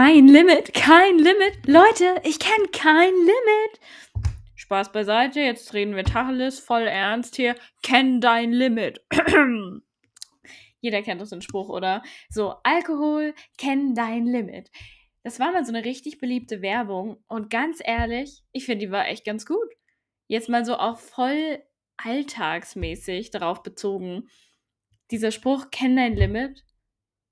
[0.00, 1.66] kein Limit, kein Limit.
[1.66, 3.80] Leute, ich kenne kein Limit.
[4.54, 7.56] Spaß beiseite, jetzt reden wir Tacheles, voll ernst hier.
[7.82, 9.00] Kenn dein Limit.
[10.80, 12.04] Jeder kennt doch den Spruch, oder?
[12.28, 14.70] So, Alkohol, kenn dein Limit.
[15.24, 19.08] Das war mal so eine richtig beliebte Werbung und ganz ehrlich, ich finde, die war
[19.08, 19.68] echt ganz gut.
[20.28, 21.60] Jetzt mal so auch voll
[21.96, 24.28] alltagsmäßig darauf bezogen.
[25.10, 26.62] Dieser Spruch, kenn dein Limit,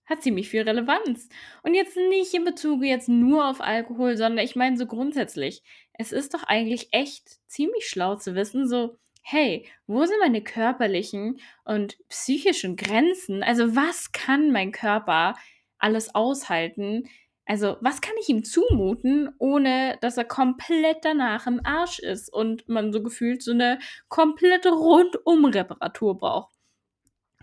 [0.07, 1.29] hat ziemlich viel Relevanz.
[1.63, 5.63] Und jetzt nicht in Bezug jetzt nur auf Alkohol, sondern ich meine so grundsätzlich.
[5.93, 11.41] Es ist doch eigentlich echt ziemlich schlau zu wissen, so, hey, wo sind meine körperlichen
[11.65, 13.43] und psychischen Grenzen?
[13.43, 15.35] Also was kann mein Körper
[15.79, 17.09] alles aushalten?
[17.45, 22.69] Also was kann ich ihm zumuten, ohne dass er komplett danach im Arsch ist und
[22.69, 26.55] man so gefühlt so eine komplette Rundum-Reparatur braucht?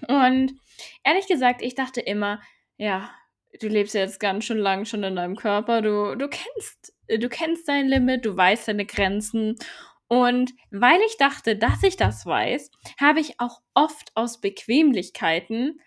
[0.07, 0.53] Und
[1.03, 2.41] ehrlich gesagt, ich dachte immer,
[2.77, 3.09] ja,
[3.59, 7.67] du lebst jetzt ganz schön lang schon in deinem Körper, du, du kennst, du kennst
[7.67, 9.55] dein Limit, du weißt deine Grenzen.
[10.07, 15.79] Und weil ich dachte, dass ich das weiß, habe ich auch oft aus Bequemlichkeiten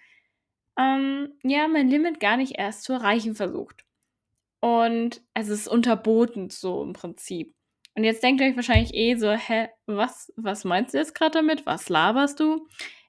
[0.79, 3.85] ähm, ja mein Limit gar nicht erst zu erreichen versucht.
[4.61, 7.55] Und es ist unterboten so im Prinzip.
[7.95, 11.39] Und jetzt denkt ihr euch wahrscheinlich eh so, hä, was, was meinst du jetzt gerade
[11.39, 11.65] damit?
[11.65, 12.67] Was laberst du?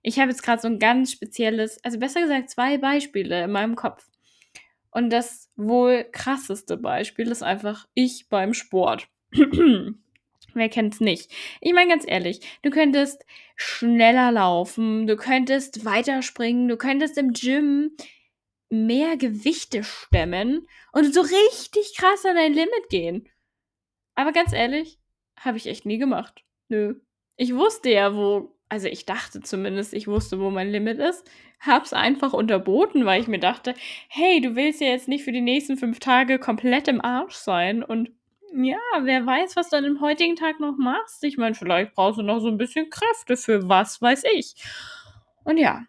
[0.07, 3.75] Ich habe jetzt gerade so ein ganz spezielles, also besser gesagt zwei Beispiele in meinem
[3.75, 4.07] Kopf.
[4.89, 9.09] Und das wohl krasseste Beispiel ist einfach ich beim Sport.
[10.53, 11.29] Wer kennt's nicht?
[11.59, 13.25] Ich meine ganz ehrlich, du könntest
[13.57, 17.91] schneller laufen, du könntest weiter springen, du könntest im Gym
[18.69, 23.27] mehr Gewichte stemmen und so richtig krass an dein Limit gehen.
[24.15, 24.99] Aber ganz ehrlich,
[25.37, 26.45] habe ich echt nie gemacht.
[26.69, 26.95] Nö.
[27.35, 31.29] Ich wusste ja, wo also ich dachte zumindest, ich wusste, wo mein Limit ist,
[31.59, 33.73] hab's einfach unterboten, weil ich mir dachte,
[34.09, 37.83] hey, du willst ja jetzt nicht für die nächsten fünf Tage komplett im Arsch sein
[37.83, 38.11] und
[38.53, 41.23] ja, wer weiß, was du dann im heutigen Tag noch machst.
[41.23, 44.55] Ich meine, vielleicht brauchst du noch so ein bisschen Kräfte für was weiß ich.
[45.43, 45.85] Und ja,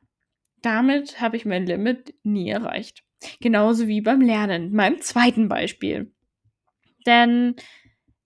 [0.61, 3.05] damit habe ich mein Limit nie erreicht.
[3.41, 6.13] Genauso wie beim Lernen, meinem zweiten Beispiel.
[7.07, 7.55] Denn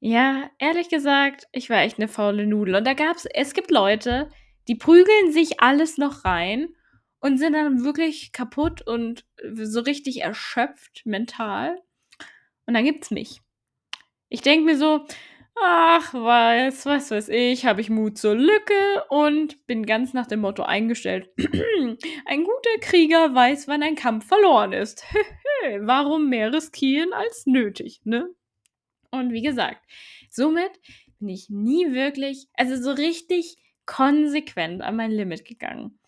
[0.01, 2.75] ja, ehrlich gesagt, ich war echt eine faule Nudel.
[2.75, 4.29] Und da gab's, es gibt Leute,
[4.69, 6.75] die prügeln sich alles noch rein
[7.21, 9.25] und sind dann wirklich kaputt und
[9.55, 11.81] so richtig erschöpft mental.
[12.67, 13.41] Und dann gibt's mich.
[14.29, 15.07] Ich denke mir so,
[15.61, 20.41] ach, weiß, was weiß ich, habe ich Mut zur Lücke und bin ganz nach dem
[20.41, 21.31] Motto eingestellt.
[22.27, 25.05] ein guter Krieger weiß, wann ein Kampf verloren ist.
[25.81, 28.29] Warum mehr riskieren als nötig, ne?
[29.11, 29.85] Und wie gesagt,
[30.31, 30.71] somit
[31.19, 35.99] bin ich nie wirklich, also so richtig konsequent an mein Limit gegangen.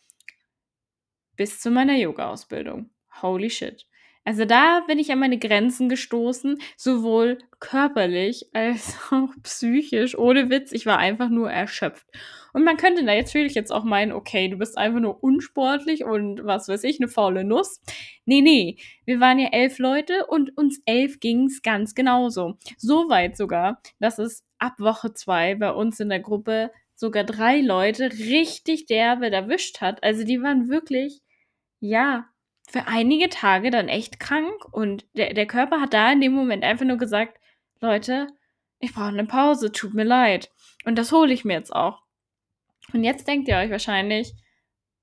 [1.36, 2.90] Bis zu meiner Yoga-Ausbildung.
[3.22, 3.86] Holy shit.
[4.26, 10.16] Also da bin ich an meine Grenzen gestoßen, sowohl körperlich als auch psychisch.
[10.16, 12.06] Ohne Witz, ich war einfach nur erschöpft.
[12.54, 16.68] Und man könnte natürlich jetzt auch meinen, okay, du bist einfach nur unsportlich und was
[16.68, 17.82] weiß ich, eine faule Nuss.
[18.24, 22.56] Nee, nee, wir waren ja elf Leute und uns elf ging es ganz genauso.
[22.78, 27.60] So weit sogar, dass es ab Woche zwei bei uns in der Gruppe sogar drei
[27.60, 30.03] Leute richtig derbe erwischt hat.
[30.03, 31.21] Also die waren wirklich,
[31.81, 32.27] ja,
[32.69, 36.65] für einige Tage dann echt krank und der, der Körper hat da in dem Moment
[36.65, 37.38] einfach nur gesagt,
[37.81, 38.28] Leute,
[38.78, 40.50] ich brauche eine Pause, tut mir leid.
[40.84, 42.03] Und das hole ich mir jetzt auch.
[42.93, 44.34] Und jetzt denkt ihr euch wahrscheinlich,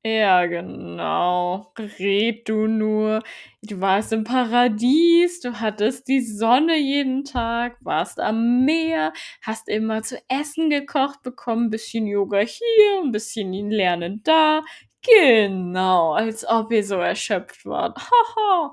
[0.04, 1.74] ja, genau.
[1.78, 3.22] Red du nur.
[3.62, 9.14] Du warst im Paradies, du hattest die Sonne jeden Tag, warst am Meer,
[9.44, 14.64] hast immer zu essen gekocht bekommen, ein bisschen Yoga hier, ein bisschen Lernen da.
[15.04, 17.98] Genau, als ob ihr so erschöpft wart.
[18.38, 18.72] Haha.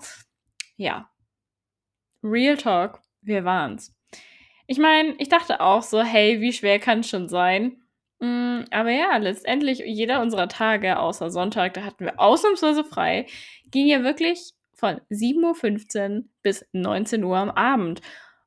[0.76, 1.10] ja.
[2.22, 3.94] Real Talk, wir waren's.
[4.66, 7.82] Ich meine, ich dachte auch so, hey, wie schwer kann es schon sein?
[8.20, 13.26] Mm, aber ja, letztendlich jeder unserer Tage, außer Sonntag, da hatten wir ausnahmsweise frei,
[13.70, 18.00] ging ja wirklich von 7.15 Uhr bis 19 Uhr am Abend.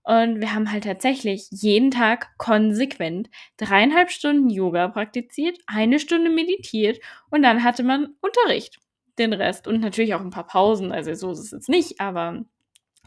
[0.04, 7.00] Und wir haben halt tatsächlich jeden Tag konsequent dreieinhalb Stunden Yoga praktiziert, eine Stunde meditiert
[7.30, 8.80] und dann hatte man Unterricht.
[9.20, 10.92] Den Rest und natürlich auch ein paar Pausen.
[10.92, 12.44] Also so ist es jetzt nicht, aber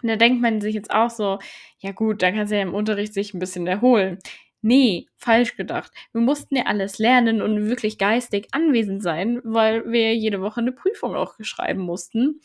[0.02, 1.38] da denkt man sich jetzt auch so,
[1.78, 4.18] ja gut, dann kannst du ja im Unterricht sich ein bisschen erholen.
[4.66, 5.92] Nee, falsch gedacht.
[6.12, 10.72] Wir mussten ja alles lernen und wirklich geistig anwesend sein, weil wir jede Woche eine
[10.72, 12.40] Prüfung auch schreiben mussten.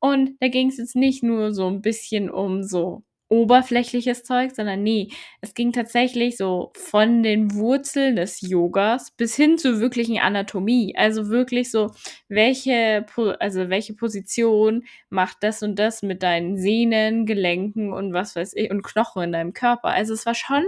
[0.00, 4.82] Und da ging es jetzt nicht nur so ein bisschen um so oberflächliches Zeug, sondern
[4.82, 5.10] nee,
[5.40, 10.96] es ging tatsächlich so von den Wurzeln des Yogas bis hin zur wirklichen Anatomie.
[10.96, 11.92] Also wirklich so,
[12.28, 13.06] welche,
[13.38, 18.68] also welche Position macht das und das mit deinen Sehnen, Gelenken und was weiß ich
[18.68, 19.90] und Knochen in deinem Körper.
[19.90, 20.64] Also es war schon,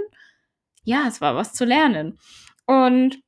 [0.84, 2.18] ja, es war was zu lernen.
[2.66, 3.18] Und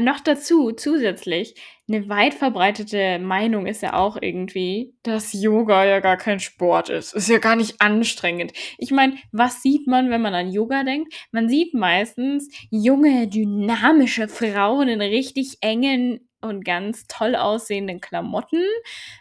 [0.00, 1.54] noch dazu, zusätzlich,
[1.88, 7.12] eine weit verbreitete Meinung ist ja auch irgendwie, dass Yoga ja gar kein Sport ist.
[7.12, 8.52] Ist ja gar nicht anstrengend.
[8.78, 11.12] Ich meine, was sieht man, wenn man an Yoga denkt?
[11.32, 18.62] Man sieht meistens junge, dynamische Frauen in richtig engen und ganz toll aussehenden Klamotten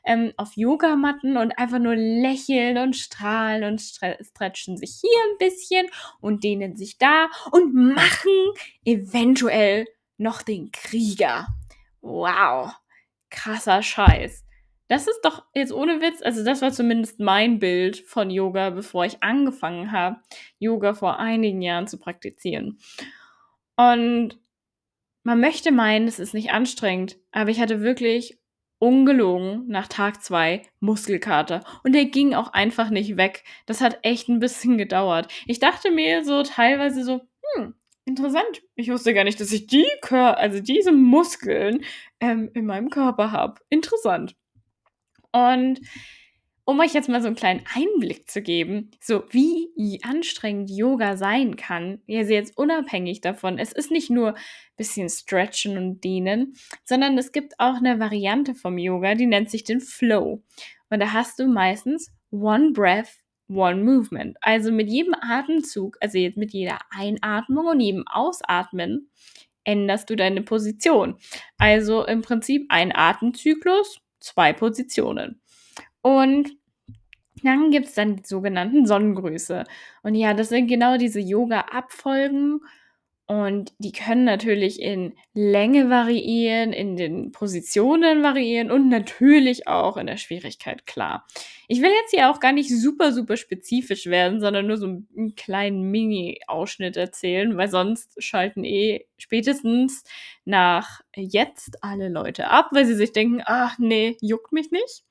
[0.05, 5.87] ähm, auf Yogamatten und einfach nur lächeln und strahlen und stretchen sich hier ein bisschen
[6.21, 8.51] und dehnen sich da und machen
[8.85, 9.87] eventuell
[10.17, 11.47] noch den Krieger.
[12.01, 12.71] Wow,
[13.29, 14.43] krasser Scheiß.
[14.89, 19.05] Das ist doch jetzt ohne Witz, also das war zumindest mein Bild von Yoga, bevor
[19.05, 20.17] ich angefangen habe,
[20.59, 22.77] Yoga vor einigen Jahren zu praktizieren.
[23.75, 24.37] Und
[25.23, 28.39] man möchte meinen, es ist nicht anstrengend, aber ich hatte wirklich
[28.79, 33.43] ungelogen nach Tag zwei Muskelkater und der ging auch einfach nicht weg.
[33.65, 35.31] Das hat echt ein bisschen gedauert.
[35.47, 37.21] Ich dachte mir so teilweise so,
[37.55, 37.75] hm,
[38.05, 38.61] Interessant.
[38.75, 41.85] Ich wusste gar nicht, dass ich die Kör also diese Muskeln
[42.19, 43.61] ähm, in meinem Körper habe.
[43.69, 44.35] Interessant.
[45.31, 45.79] Und
[46.65, 51.55] um euch jetzt mal so einen kleinen Einblick zu geben, so wie anstrengend Yoga sein
[51.55, 54.41] kann, also jetzt unabhängig davon, es ist nicht nur ein
[54.77, 56.55] bisschen stretchen und dehnen,
[56.85, 60.43] sondern es gibt auch eine Variante vom Yoga, die nennt sich den Flow.
[60.89, 63.09] Und da hast du meistens One Breath,
[63.49, 64.37] One Movement.
[64.41, 69.09] Also mit jedem Atemzug, also jetzt mit jeder Einatmung und jedem Ausatmen,
[69.65, 71.17] änderst du deine Position.
[71.57, 75.41] Also im Prinzip ein Atemzyklus, zwei Positionen.
[76.03, 76.51] Und
[77.43, 79.63] dann gibt es dann die sogenannten Sonnengrüße.
[80.03, 82.61] Und ja, das sind genau diese Yoga-Abfolgen
[83.25, 90.07] und die können natürlich in Länge variieren, in den Positionen variieren und natürlich auch in
[90.07, 91.25] der Schwierigkeit, klar.
[91.69, 95.35] Ich will jetzt hier auch gar nicht super, super spezifisch werden, sondern nur so einen
[95.35, 100.03] kleinen Mini-Ausschnitt erzählen, weil sonst schalten eh spätestens
[100.43, 105.05] nach jetzt alle Leute ab, weil sie sich denken, ach nee, juckt mich nicht.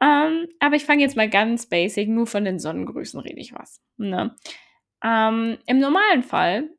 [0.00, 3.80] Ähm, aber ich fange jetzt mal ganz basic, nur von den Sonnengrüßen rede ich was.
[3.96, 4.34] Ne?
[5.02, 6.70] Ähm, Im normalen Fall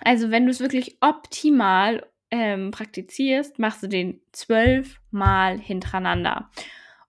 [0.00, 6.50] also wenn du es wirklich optimal ähm, praktizierst, machst du den zwölfmal hintereinander.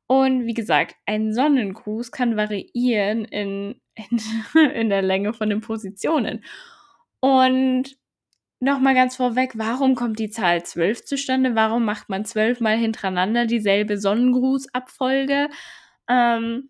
[0.06, 6.44] Und wie gesagt, ein Sonnengruß kann variieren in, in, in der Länge von den Positionen.
[7.20, 7.98] Und
[8.60, 11.56] nochmal ganz vorweg, warum kommt die Zahl 12 zustande?
[11.56, 15.50] Warum macht man zwölfmal hintereinander dieselbe Sonnengrußabfolge?
[16.10, 16.70] Ähm,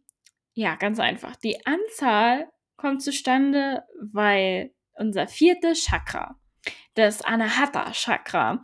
[0.53, 1.35] ja, ganz einfach.
[1.35, 2.47] Die Anzahl
[2.77, 6.39] kommt zustande, weil unser viertes Chakra,
[6.95, 8.63] das Anahata Chakra,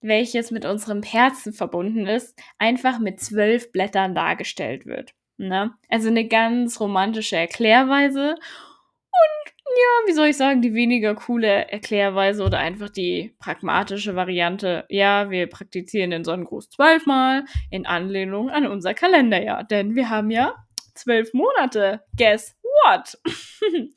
[0.00, 5.12] welches mit unserem Herzen verbunden ist, einfach mit zwölf Blättern dargestellt wird.
[5.36, 5.74] Ne?
[5.88, 12.44] Also eine ganz romantische Erklärweise und ja, wie soll ich sagen, die weniger coole Erklärweise
[12.44, 14.84] oder einfach die pragmatische Variante.
[14.88, 20.54] Ja, wir praktizieren den Sonnengruß zwölfmal in Anlehnung an unser Kalenderjahr, denn wir haben ja
[20.94, 22.02] zwölf Monate.
[22.16, 23.18] Guess what?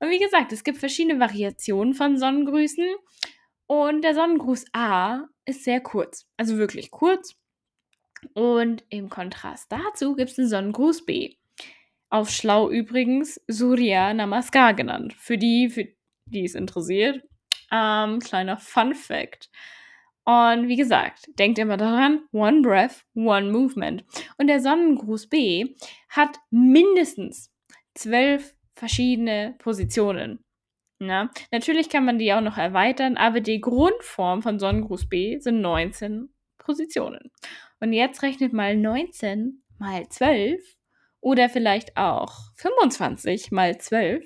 [0.00, 2.86] Und wie gesagt, es gibt verschiedene Variationen von Sonnengrüßen.
[3.66, 6.26] Und der Sonnengruß A ist sehr kurz.
[6.36, 7.36] Also wirklich kurz.
[8.34, 11.36] Und im Kontrast dazu gibt es den Sonnengruß B.
[12.10, 15.14] Auf Schlau übrigens Surya Namaskar genannt.
[15.14, 15.86] Für die, für
[16.26, 17.22] die es interessiert.
[17.70, 19.48] Ähm, kleiner Fun Fact.
[20.24, 24.04] Und wie gesagt, denkt immer daran, One Breath, One Movement.
[24.38, 25.76] Und der Sonnengruß B
[26.08, 27.52] hat mindestens
[27.94, 30.44] zwölf verschiedene Positionen.
[31.00, 35.60] Ja, natürlich kann man die auch noch erweitern, aber die Grundform von Sonnengruß B sind
[35.60, 37.30] 19 Positionen.
[37.78, 40.79] Und jetzt rechnet mal 19 mal 12
[41.20, 44.24] oder vielleicht auch 25 mal 12.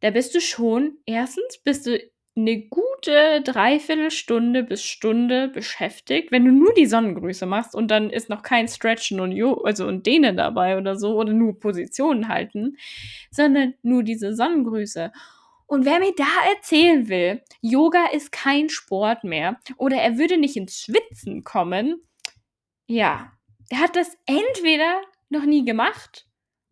[0.00, 1.98] Da bist du schon, erstens bist du
[2.36, 8.28] eine gute Dreiviertelstunde bis Stunde beschäftigt, wenn du nur die Sonnengrüße machst und dann ist
[8.28, 12.76] noch kein Stretchen und jo also und Dehnen dabei oder so oder nur Positionen halten,
[13.30, 15.12] sondern nur diese Sonnengrüße.
[15.66, 20.56] Und wer mir da erzählen will, Yoga ist kein Sport mehr oder er würde nicht
[20.56, 22.02] ins Schwitzen kommen,
[22.86, 23.32] ja,
[23.70, 26.26] er hat das entweder noch nie gemacht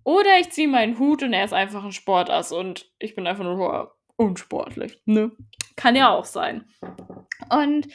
[0.04, 3.44] oder ich ziehe meinen Hut und er ist einfach ein Sportass und ich bin einfach
[3.44, 5.32] nur unsportlich, ne?
[5.76, 6.66] Kann ja auch sein.
[7.50, 7.88] Und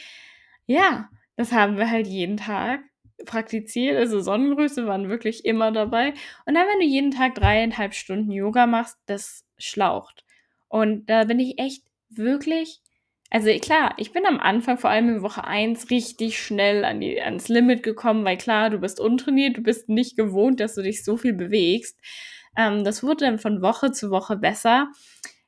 [0.65, 2.81] ja, das haben wir halt jeden Tag
[3.25, 3.97] praktiziert.
[3.97, 6.13] Also Sonnengrüße waren wirklich immer dabei.
[6.45, 10.25] Und dann, wenn du jeden Tag dreieinhalb Stunden Yoga machst, das schlaucht.
[10.67, 12.81] Und da bin ich echt wirklich
[13.31, 17.21] also klar, ich bin am Anfang, vor allem in Woche 1, richtig schnell an die,
[17.21, 21.03] ans Limit gekommen, weil klar, du bist untrainiert, du bist nicht gewohnt, dass du dich
[21.03, 21.99] so viel bewegst.
[22.57, 24.91] Ähm, das wurde dann von Woche zu Woche besser.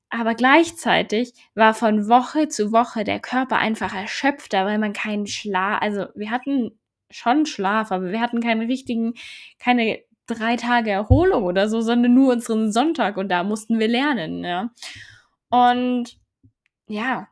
[0.09, 5.81] Aber gleichzeitig war von Woche zu Woche der Körper einfach erschöpfter, weil man keinen Schlaf,
[5.81, 6.77] also wir hatten
[7.09, 9.13] schon Schlaf, aber wir hatten keinen richtigen,
[9.59, 14.43] keine drei Tage Erholung oder so, sondern nur unseren Sonntag und da mussten wir lernen,
[14.43, 14.71] ja.
[15.49, 16.17] Und
[16.87, 17.27] ja,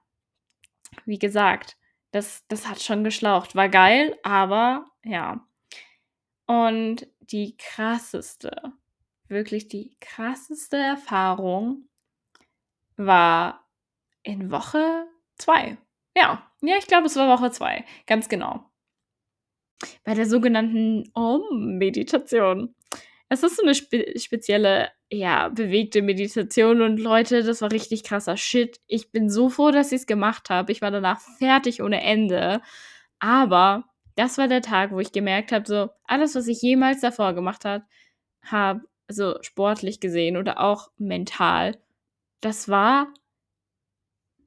[1.10, 1.76] wie gesagt,
[2.12, 3.56] das, das hat schon geschlaucht.
[3.56, 5.46] War geil, aber ja.
[6.46, 8.74] Und die krasseste,
[9.28, 11.90] wirklich die krasseste Erfahrung
[12.96, 13.68] war
[14.24, 15.78] in Woche zwei.
[16.16, 18.64] Ja, ja, ich glaube, es war Woche zwei, ganz genau.
[20.04, 22.76] Bei der sogenannten Om-Meditation.
[23.30, 28.38] Es ist so eine spe spezielle, ja, bewegte Meditation und Leute, das war richtig krasser
[28.38, 28.80] Shit.
[28.88, 30.72] Ich bin so froh, dass ich es gemacht habe.
[30.72, 32.62] Ich war danach fertig ohne Ende.
[33.20, 37.34] Aber das war der Tag, wo ich gemerkt habe, so alles, was ich jemals davor
[37.34, 37.86] gemacht habe,
[38.44, 41.78] habe so sportlich gesehen oder auch mental,
[42.42, 43.14] das war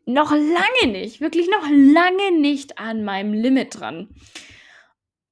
[0.07, 4.09] noch lange nicht, wirklich noch lange nicht an meinem Limit dran.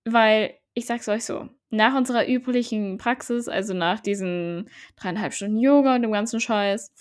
[0.05, 5.95] Weil, ich sag's euch so, nach unserer üblichen Praxis, also nach diesen dreieinhalb Stunden Yoga
[5.95, 6.93] und dem ganzen Scheiß,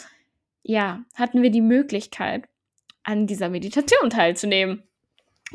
[0.63, 2.47] ja, hatten wir die Möglichkeit,
[3.03, 4.83] an dieser Meditation teilzunehmen.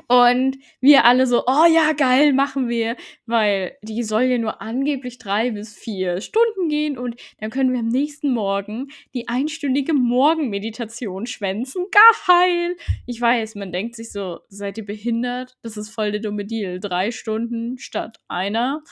[0.08, 2.96] Und wir alle so, oh ja, geil, machen wir,
[3.26, 7.80] weil die soll ja nur angeblich drei bis vier Stunden gehen und dann können wir
[7.80, 11.86] am nächsten Morgen die einstündige Morgenmeditation schwänzen.
[12.26, 12.76] Geil!
[13.06, 15.56] Ich weiß, man denkt sich so, seid ihr behindert?
[15.62, 16.80] Das ist voll der dumme Deal.
[16.80, 18.82] Drei Stunden statt einer.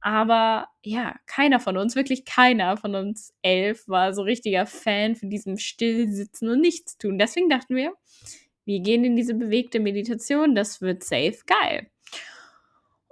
[0.00, 5.30] Aber ja, keiner von uns, wirklich keiner von uns elf war so richtiger Fan von
[5.30, 7.16] diesem Stillsitzen und Nichtstun.
[7.16, 7.94] Deswegen dachten wir,
[8.64, 11.90] wir gehen in diese bewegte Meditation, das wird safe geil.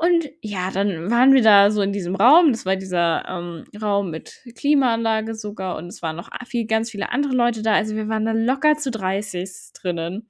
[0.03, 2.51] Und ja, dann waren wir da so in diesem Raum.
[2.51, 5.77] Das war dieser ähm, Raum mit Klimaanlage sogar.
[5.77, 7.75] Und es waren noch viel, ganz viele andere Leute da.
[7.75, 9.49] Also wir waren da locker zu 30
[9.81, 10.29] drinnen.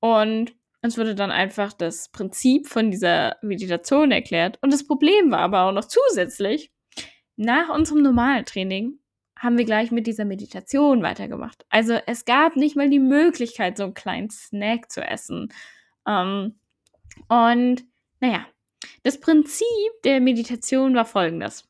[0.00, 4.58] Und uns wurde dann einfach das Prinzip von dieser Meditation erklärt.
[4.60, 6.72] Und das Problem war aber auch noch zusätzlich,
[7.36, 8.98] nach unserem normalen Training
[9.36, 11.66] haben wir gleich mit dieser Meditation weitergemacht.
[11.68, 15.52] Also es gab nicht mal die Möglichkeit, so einen kleinen Snack zu essen.
[16.06, 16.58] Ähm,
[17.28, 17.84] und
[18.20, 18.46] naja,
[19.02, 19.66] das Prinzip
[20.04, 21.68] der Meditation war folgendes.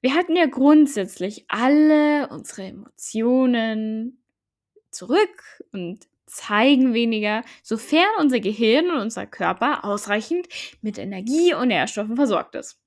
[0.00, 4.22] Wir hatten ja grundsätzlich alle unsere Emotionen
[4.90, 10.48] zurück und zeigen weniger, sofern unser Gehirn und unser Körper ausreichend
[10.82, 12.78] mit Energie und Nährstoffen versorgt ist.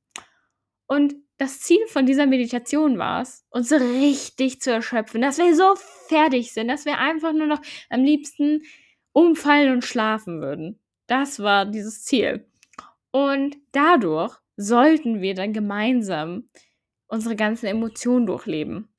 [0.86, 5.75] Und das Ziel von dieser Meditation war es, uns richtig zu erschöpfen, dass wir so
[6.08, 8.63] fertig sind, dass wir einfach nur noch am liebsten
[9.12, 10.79] umfallen und schlafen würden.
[11.08, 12.50] Das war dieses Ziel.
[13.12, 16.48] Und dadurch sollten wir dann gemeinsam
[17.08, 18.89] unsere ganzen Emotionen durchleben.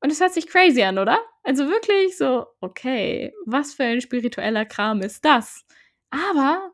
[0.00, 1.18] Und es hört sich crazy an, oder?
[1.42, 5.64] Also wirklich so, okay, was für ein spiritueller Kram ist das?
[6.10, 6.72] Aber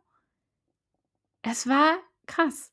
[1.42, 2.72] es war krass.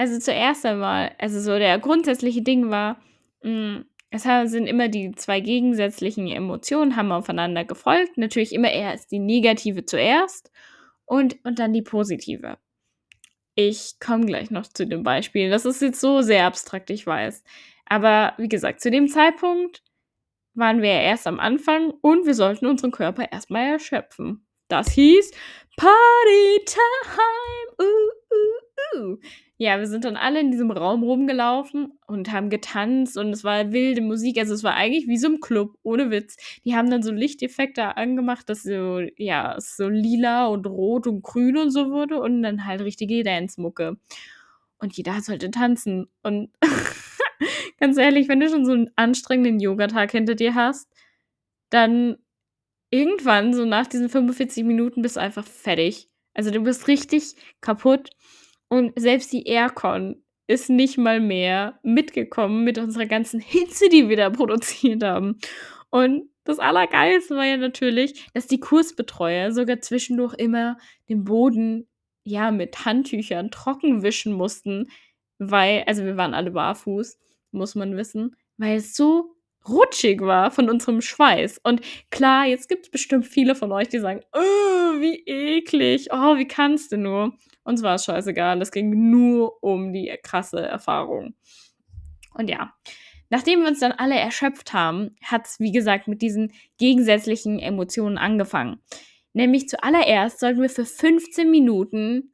[0.00, 2.96] Also zuerst einmal, also so der grundsätzliche Ding war,
[3.42, 8.16] mh, hm, es sind immer die zwei gegensätzlichen Emotionen, haben aufeinander gefolgt.
[8.16, 10.50] Natürlich immer erst die negative zuerst
[11.04, 12.56] und, und dann die positive.
[13.54, 15.50] Ich komme gleich noch zu dem Beispiel.
[15.50, 17.44] Das ist jetzt so sehr abstrakt, ich weiß.
[17.84, 19.82] Aber wie gesagt, zu dem Zeitpunkt
[20.54, 24.46] waren wir erst am Anfang und wir sollten unseren Körper erstmal erschöpfen.
[24.68, 25.30] Das hieß
[25.76, 27.76] Party Time.
[27.78, 28.69] Uh, uh,
[29.62, 33.72] Ja, wir sind dann alle in diesem Raum rumgelaufen und haben getanzt und es war
[33.72, 34.38] wilde Musik.
[34.38, 36.36] Also es war eigentlich wie so ein Club, ohne Witz.
[36.64, 41.22] Die haben dann so Lichteffekte angemacht, dass so, ja, es so lila und rot und
[41.22, 43.98] grün und so wurde und dann halt richtige Dance-Mucke.
[44.78, 46.08] Und jeder sollte tanzen.
[46.22, 46.50] Und
[47.78, 50.88] ganz ehrlich, wenn du schon so einen anstrengenden Yogatag hinter dir hast,
[51.68, 52.16] dann
[52.90, 56.08] irgendwann, so nach diesen 45 Minuten, bist du einfach fertig.
[56.32, 58.08] Also du bist richtig kaputt
[58.70, 64.16] und selbst die Aircon ist nicht mal mehr mitgekommen mit unserer ganzen Hitze, die wir
[64.16, 65.38] da produziert haben.
[65.90, 71.88] Und das Allergeilste war ja natürlich, dass die Kursbetreuer sogar zwischendurch immer den Boden
[72.24, 74.88] ja mit Handtüchern trocken wischen mussten,
[75.38, 77.18] weil, also wir waren alle barfuß,
[77.50, 79.34] muss man wissen, weil es so
[79.68, 81.60] rutschig war von unserem Schweiß.
[81.62, 86.08] Und klar, jetzt gibt es bestimmt viele von euch, die sagen, oh, wie eklig.
[86.12, 87.34] Oh, wie kannst du nur?
[87.64, 88.60] Uns war es scheißegal.
[88.62, 91.34] Es ging nur um die krasse Erfahrung.
[92.34, 92.72] Und ja,
[93.28, 98.18] nachdem wir uns dann alle erschöpft haben, hat es, wie gesagt, mit diesen gegensätzlichen Emotionen
[98.18, 98.80] angefangen.
[99.32, 102.32] Nämlich zuallererst sollten wir für 15 Minuten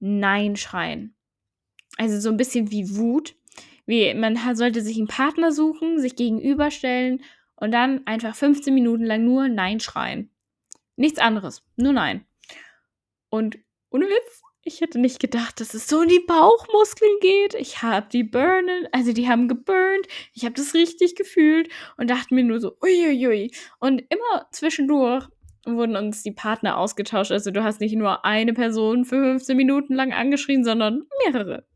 [0.00, 1.14] Nein schreien.
[1.96, 3.36] Also so ein bisschen wie Wut.
[3.92, 7.22] Wie, man sollte sich einen Partner suchen, sich gegenüberstellen
[7.56, 10.30] und dann einfach 15 Minuten lang nur Nein schreien.
[10.96, 12.24] Nichts anderes, nur Nein.
[13.28, 13.58] Und
[13.90, 17.52] ohne Witz, ich hätte nicht gedacht, dass es so in die Bauchmuskeln geht.
[17.52, 20.06] Ich habe die burnen, also die haben geburnt.
[20.32, 21.68] Ich habe das richtig gefühlt
[21.98, 23.52] und dachte mir nur so, uiuiui.
[23.78, 25.28] Und immer zwischendurch
[25.66, 27.30] wurden uns die Partner ausgetauscht.
[27.30, 31.66] Also du hast nicht nur eine Person für 15 Minuten lang angeschrien, sondern mehrere.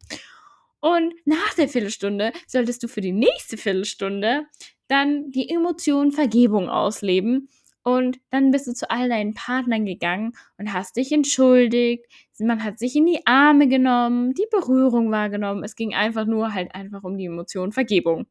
[0.87, 4.47] Und nach der Viertelstunde solltest du für die nächste Viertelstunde
[4.87, 7.49] dann die Emotion Vergebung ausleben
[7.83, 12.05] und dann bist du zu all deinen Partnern gegangen und hast dich entschuldigt.
[12.39, 15.65] Man hat sich in die Arme genommen, die Berührung wahrgenommen.
[15.65, 18.29] Es ging einfach nur halt einfach um die Emotion Vergebung.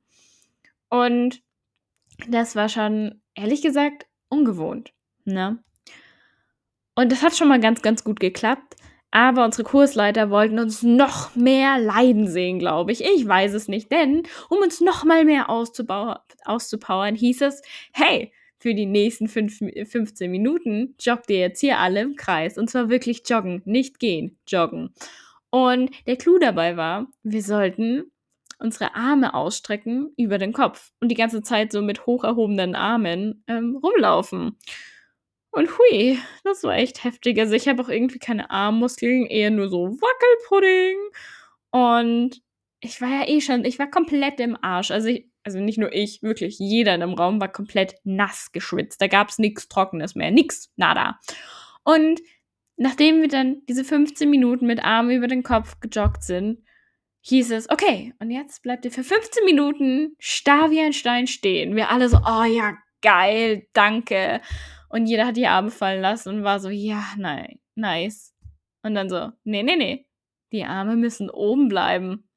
[0.87, 1.41] Und
[2.29, 4.93] das war schon, ehrlich gesagt, ungewohnt.
[5.25, 5.61] Ne?
[6.95, 8.77] Und das hat schon mal ganz, ganz gut geklappt.
[9.11, 13.01] Aber unsere Kursleiter wollten uns noch mehr leiden sehen, glaube ich.
[13.01, 17.61] Ich weiß es nicht, denn um uns noch mal mehr auszupowern, hieß es,
[17.93, 22.57] hey, für die nächsten fünf, 15 Minuten joggt ihr jetzt hier alle im Kreis.
[22.57, 24.93] Und zwar wirklich joggen, nicht gehen, joggen.
[25.49, 28.11] Und der Clou dabei war, wir sollten
[28.59, 33.43] unsere Arme ausstrecken über den Kopf und die ganze Zeit so mit hoch erhobenen Armen
[33.47, 34.57] ähm, rumlaufen.
[35.55, 37.39] Und hui, das war echt heftig.
[37.39, 40.97] Also ich habe auch irgendwie keine Armmuskeln, eher nur so Wackelpudding.
[41.71, 42.41] Und
[42.81, 44.91] ich war ja eh schon, ich war komplett im Arsch.
[44.91, 49.01] Also ich, also nicht nur ich, wirklich jeder in dem Raum war komplett nass geschwitzt.
[49.01, 51.21] Da gab es nichts Trockenes mehr, nix, nada.
[51.85, 52.19] Und
[52.75, 56.63] nachdem wir dann diese 15 Minuten mit Armen über den Kopf gejoggt sind,
[57.21, 61.77] hieß es, okay, und jetzt bleibt ihr für 15 Minuten starr wie ein Stein stehen.
[61.77, 64.41] Wir alle so, oh ja, geil, danke.
[64.95, 68.33] Und jeder hat die Arme fallen lassen und war so, ja, nein, nice.
[68.81, 70.07] Und dann so, nee, nee, nee,
[70.53, 72.29] die Arme müssen oben bleiben.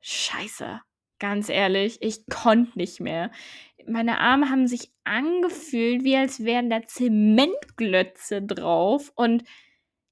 [0.00, 0.80] Scheiße.
[1.20, 3.30] Ganz ehrlich, ich konnte nicht mehr.
[3.86, 9.12] Meine Arme haben sich angefühlt, wie als wären da Zementglötze drauf.
[9.14, 9.44] Und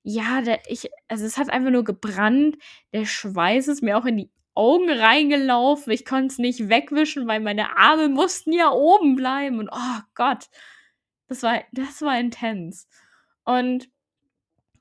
[0.05, 2.57] ja, der, ich, also es hat einfach nur gebrannt.
[2.92, 5.92] Der Schweiß ist mir auch in die Augen reingelaufen.
[5.92, 9.59] Ich konnte es nicht wegwischen, weil meine Arme mussten ja oben bleiben.
[9.59, 10.48] Und oh Gott,
[11.33, 12.88] das war, das war intens.
[13.45, 13.88] Und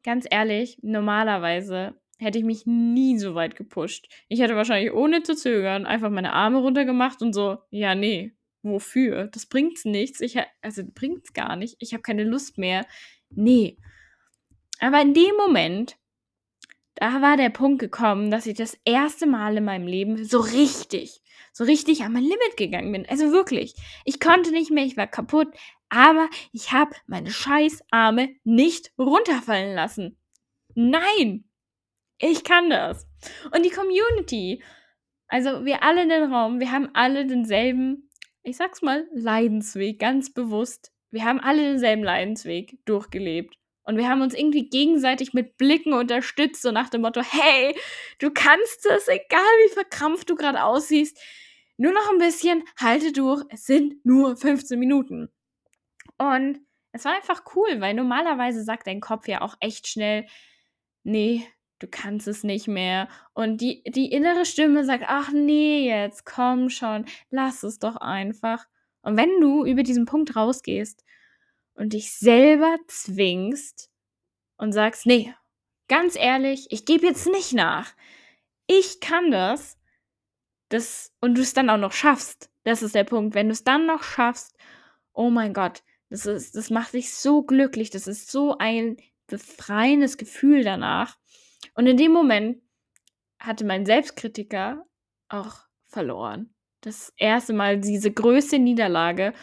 [0.04, 4.08] ganz ehrlich, normalerweise hätte ich mich nie so weit gepusht.
[4.28, 9.28] Ich hätte wahrscheinlich ohne zu zögern einfach meine Arme runtergemacht und so, ja, nee, wofür?
[9.28, 10.20] Das bringt's nichts.
[10.20, 11.78] Ich, also bringt's gar nicht.
[11.80, 12.86] Ich habe keine Lust mehr.
[13.30, 13.78] Nee.
[14.80, 15.98] Aber in dem Moment,
[16.96, 21.22] da war der Punkt gekommen, dass ich das erste Mal in meinem Leben so richtig,
[21.54, 23.10] so richtig an mein Limit gegangen bin.
[23.10, 23.74] Also wirklich.
[24.06, 25.48] Ich konnte nicht mehr, ich war kaputt,
[25.92, 30.18] aber ich habe meine scheiß Arme nicht runterfallen lassen.
[30.74, 31.44] Nein!
[32.18, 33.08] Ich kann das.
[33.54, 34.64] Und die Community,
[35.28, 38.10] also wir alle in den Raum, wir haben alle denselben,
[38.44, 40.94] ich sag's mal, Leidensweg, ganz bewusst.
[41.10, 43.56] Wir haben alle denselben Leidensweg durchgelebt.
[43.84, 47.76] Und wir haben uns irgendwie gegenseitig mit Blicken unterstützt, so nach dem Motto, hey,
[48.20, 51.20] du kannst es, egal wie verkrampft du gerade aussiehst.
[51.76, 55.30] Nur noch ein bisschen, halte durch, es sind nur 15 Minuten.
[56.22, 56.60] Und
[56.92, 60.28] es war einfach cool, weil normalerweise sagt dein Kopf ja auch echt schnell,
[61.02, 61.48] nee,
[61.80, 63.08] du kannst es nicht mehr.
[63.34, 68.68] Und die, die innere Stimme sagt, ach nee, jetzt komm schon, lass es doch einfach.
[69.02, 71.04] Und wenn du über diesen Punkt rausgehst
[71.74, 73.90] und dich selber zwingst
[74.58, 75.34] und sagst, nee,
[75.88, 77.94] ganz ehrlich, ich gebe jetzt nicht nach.
[78.68, 79.80] Ich kann das,
[80.70, 82.52] das und du es dann auch noch schaffst.
[82.64, 83.34] Das ist der Punkt.
[83.34, 84.56] Wenn du es dann noch schaffst,
[85.14, 85.82] oh mein Gott,
[86.12, 87.90] das, ist, das macht dich so glücklich.
[87.90, 88.98] Das ist so ein
[89.28, 91.18] befreiendes Gefühl danach.
[91.74, 92.62] Und in dem Moment
[93.40, 94.86] hatte mein Selbstkritiker
[95.30, 95.56] auch
[95.88, 96.54] verloren.
[96.82, 99.34] Das erste Mal diese größte Niederlage.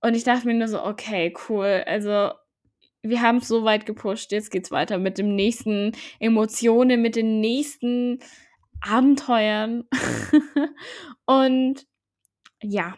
[0.00, 1.82] Und ich dachte mir nur so, okay, cool.
[1.84, 2.30] Also
[3.02, 4.30] wir haben es so weit gepusht.
[4.30, 8.20] Jetzt geht's weiter mit dem nächsten Emotionen, mit den nächsten
[8.80, 9.88] Abenteuern.
[11.26, 11.84] und
[12.62, 12.96] ja,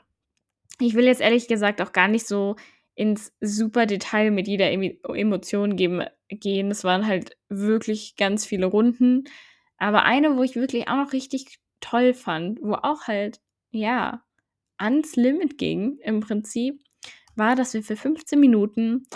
[0.80, 2.56] ich will jetzt ehrlich gesagt auch gar nicht so
[2.96, 6.70] ins super Detail mit jeder Emotion geben, gehen.
[6.70, 9.24] Es waren halt wirklich ganz viele Runden.
[9.76, 14.22] Aber eine, wo ich wirklich auch noch richtig toll fand, wo auch halt, ja,
[14.78, 16.80] ans Limit ging im Prinzip,
[17.36, 19.06] war, dass wir für 15 Minuten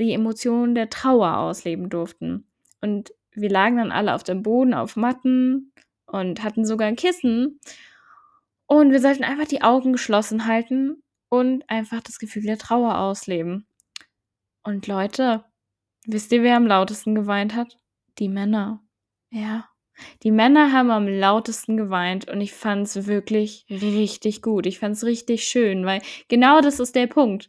[0.00, 2.48] die Emotionen der Trauer ausleben durften.
[2.80, 5.72] Und wir lagen dann alle auf dem Boden, auf Matten
[6.06, 7.60] und hatten sogar ein Kissen.
[8.66, 11.01] Und wir sollten einfach die Augen geschlossen halten
[11.32, 13.66] und einfach das Gefühl der Trauer ausleben.
[14.62, 15.42] Und Leute,
[16.04, 17.78] wisst ihr, wer am lautesten geweint hat?
[18.18, 18.82] Die Männer.
[19.30, 19.66] Ja.
[20.24, 24.66] Die Männer haben am lautesten geweint und ich fand es wirklich richtig gut.
[24.66, 27.48] Ich fand es richtig schön, weil genau das ist der Punkt.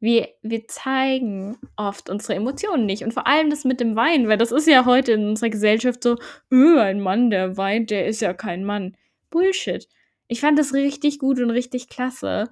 [0.00, 3.04] Wir, wir zeigen oft unsere Emotionen nicht.
[3.04, 6.02] Und vor allem das mit dem Weinen, weil das ist ja heute in unserer Gesellschaft
[6.02, 6.16] so,
[6.50, 8.96] öh, ein Mann, der weint, der ist ja kein Mann.
[9.30, 9.86] Bullshit.
[10.26, 12.50] Ich fand das richtig gut und richtig klasse.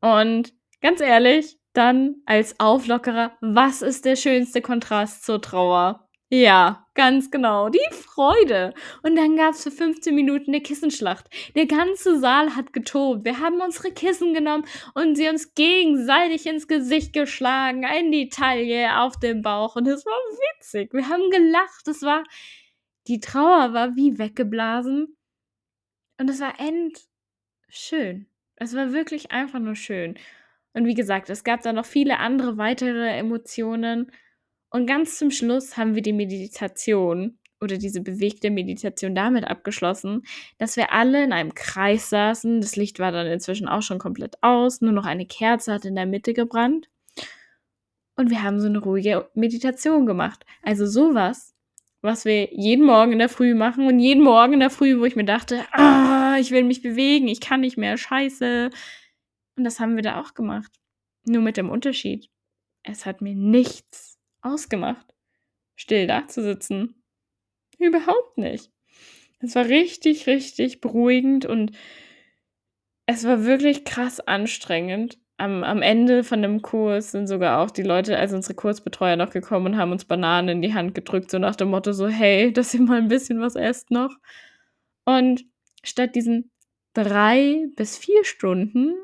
[0.00, 6.06] Und ganz ehrlich, dann als Auflockerer, was ist der schönste Kontrast zur Trauer?
[6.28, 7.68] Ja, ganz genau.
[7.68, 8.74] Die Freude.
[9.04, 11.28] Und dann gab es für 15 Minuten eine Kissenschlacht.
[11.54, 13.24] Der ganze Saal hat getobt.
[13.24, 19.00] Wir haben unsere Kissen genommen und sie uns gegenseitig ins Gesicht geschlagen, in die Taille,
[19.00, 19.76] auf den Bauch.
[19.76, 20.12] Und es war
[20.56, 20.92] witzig.
[20.92, 21.86] Wir haben gelacht.
[21.86, 22.24] Es war,
[23.06, 25.16] die Trauer war wie weggeblasen.
[26.18, 28.26] Und es war endschön.
[28.56, 30.16] Es war wirklich einfach nur schön.
[30.72, 34.10] Und wie gesagt, es gab da noch viele andere weitere Emotionen.
[34.70, 40.22] Und ganz zum Schluss haben wir die Meditation oder diese bewegte Meditation damit abgeschlossen,
[40.58, 42.60] dass wir alle in einem Kreis saßen.
[42.60, 45.94] Das Licht war dann inzwischen auch schon komplett aus, nur noch eine Kerze hat in
[45.94, 46.88] der Mitte gebrannt.
[48.16, 50.44] Und wir haben so eine ruhige Meditation gemacht.
[50.62, 51.54] Also sowas,
[52.02, 55.04] was wir jeden Morgen in der Früh machen und jeden Morgen in der Früh, wo
[55.04, 58.70] ich mir dachte, ah, ich will mich bewegen, ich kann nicht mehr, scheiße.
[59.56, 60.72] Und das haben wir da auch gemacht.
[61.24, 62.30] Nur mit dem Unterschied.
[62.82, 65.06] Es hat mir nichts ausgemacht,
[65.74, 67.02] still da zu sitzen.
[67.78, 68.70] Überhaupt nicht.
[69.40, 71.72] Es war richtig, richtig beruhigend und
[73.06, 75.18] es war wirklich krass anstrengend.
[75.36, 79.30] Am, am Ende von dem Kurs sind sogar auch die Leute, also unsere Kursbetreuer noch
[79.30, 82.52] gekommen und haben uns Bananen in die Hand gedrückt, so nach dem Motto so, hey,
[82.52, 84.16] dass ihr mal ein bisschen was esst noch.
[85.04, 85.44] Und
[85.86, 86.50] statt diesen
[86.94, 88.94] drei bis vier Stunden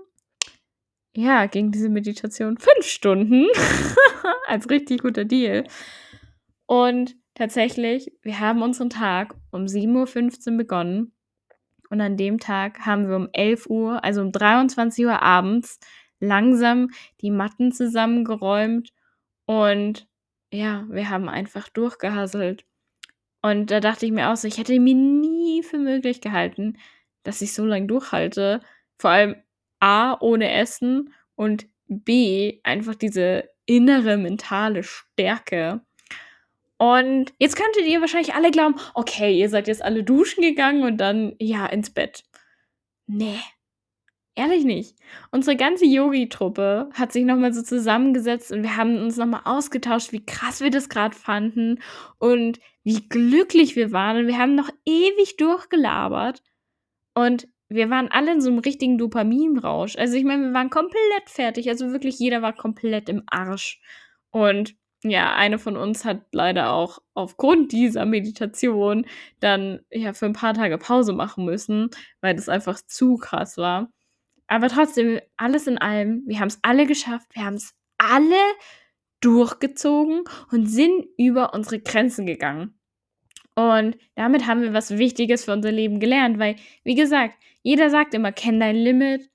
[1.14, 3.46] ja, ging diese Meditation fünf Stunden.
[4.46, 5.64] Als richtig guter Deal.
[6.66, 11.12] Und tatsächlich, wir haben unseren Tag um 7.15 Uhr begonnen.
[11.90, 15.78] Und an dem Tag haben wir um 11 Uhr, also um 23 Uhr abends,
[16.18, 16.88] langsam
[17.20, 18.90] die Matten zusammengeräumt.
[19.44, 20.08] Und
[20.50, 22.64] ja, wir haben einfach durchgehasselt.
[23.42, 26.78] Und da dachte ich mir auch so, ich hätte mir nie für möglich gehalten,
[27.24, 28.60] dass ich so lange durchhalte.
[28.98, 29.36] Vor allem
[29.80, 35.80] A, ohne Essen und B, einfach diese innere mentale Stärke.
[36.78, 40.98] Und jetzt könntet ihr wahrscheinlich alle glauben, okay, ihr seid jetzt alle duschen gegangen und
[40.98, 42.24] dann, ja, ins Bett.
[43.06, 43.38] Nee.
[44.34, 44.96] Ehrlich nicht.
[45.30, 50.24] Unsere ganze Yogi-Truppe hat sich nochmal so zusammengesetzt und wir haben uns nochmal ausgetauscht, wie
[50.24, 51.80] krass wir das gerade fanden
[52.18, 54.16] und wie glücklich wir waren.
[54.16, 56.42] Und wir haben noch ewig durchgelabert.
[57.14, 59.96] Und wir waren alle in so einem richtigen Dopaminrausch.
[59.96, 61.68] Also ich meine, wir waren komplett fertig.
[61.68, 63.80] Also wirklich jeder war komplett im Arsch.
[64.30, 69.06] Und ja, eine von uns hat leider auch aufgrund dieser Meditation
[69.40, 71.90] dann ja für ein paar Tage Pause machen müssen,
[72.20, 73.90] weil das einfach zu krass war.
[74.52, 77.26] Aber trotzdem, alles in allem, wir haben es alle geschafft.
[77.32, 78.36] Wir haben es alle
[79.22, 82.78] durchgezogen und sind über unsere Grenzen gegangen.
[83.54, 88.12] Und damit haben wir was Wichtiges für unser Leben gelernt, weil, wie gesagt, jeder sagt
[88.12, 89.30] immer, kenn dein Limit.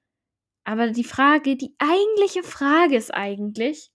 [0.66, 3.90] Aber die Frage, die eigentliche Frage ist eigentlich,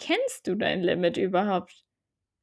[0.00, 1.84] kennst du dein Limit überhaupt?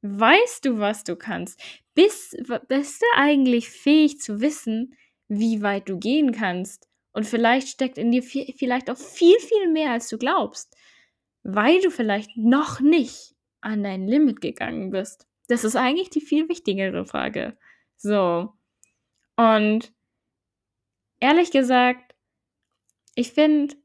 [0.00, 1.60] Weißt du, was du kannst?
[1.94, 4.96] Bist, bist du eigentlich fähig zu wissen,
[5.28, 6.88] wie weit du gehen kannst?
[7.12, 10.76] Und vielleicht steckt in dir viel, vielleicht auch viel, viel mehr, als du glaubst,
[11.42, 15.26] weil du vielleicht noch nicht an dein Limit gegangen bist.
[15.48, 17.56] Das ist eigentlich die viel wichtigere Frage.
[17.96, 18.52] So.
[19.36, 19.92] Und
[21.20, 22.14] ehrlich gesagt,
[23.14, 23.76] ich finde,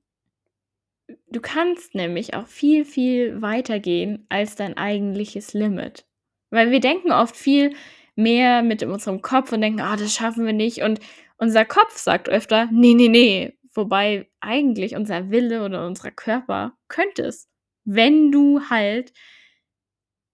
[1.30, 6.06] du kannst nämlich auch viel, viel weiter gehen als dein eigentliches Limit.
[6.50, 7.76] Weil wir denken oft viel
[8.16, 10.82] mehr mit unserem Kopf und denken, ah, oh, das schaffen wir nicht.
[10.82, 11.00] Und
[11.38, 13.58] unser Kopf sagt öfter, nee, nee, nee.
[13.74, 17.48] Wobei eigentlich unser Wille oder unser Körper könnte es,
[17.86, 19.14] wenn du halt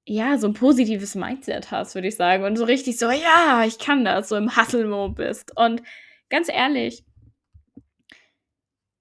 [0.05, 2.43] ja, so ein positives Mindset hast, würde ich sagen.
[2.43, 5.55] Und so richtig so, ja, ich kann das, so im Hustle-Mode bist.
[5.57, 5.81] Und
[6.29, 7.05] ganz ehrlich,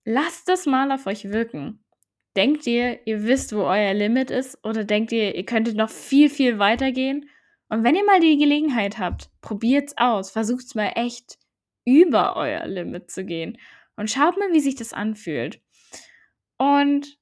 [0.04, 1.84] lasst das mal auf euch wirken.
[2.36, 4.58] Denkt ihr, ihr wisst, wo euer Limit ist?
[4.64, 7.28] Oder denkt ihr, ihr könntet noch viel, viel weiter gehen?
[7.68, 10.30] Und wenn ihr mal die Gelegenheit habt, probiert's aus.
[10.30, 11.38] Versucht's mal echt
[11.84, 13.58] über euer Limit zu gehen.
[13.96, 15.60] Und schaut mal, wie sich das anfühlt.
[16.56, 17.18] Und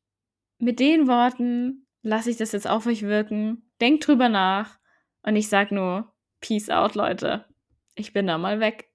[0.59, 3.71] mit den Worten lasse ich das jetzt auf euch wirken.
[3.81, 4.79] Denkt drüber nach.
[5.23, 7.47] Und ich sag nur, Peace out, Leute.
[7.95, 8.90] Ich bin da mal weg.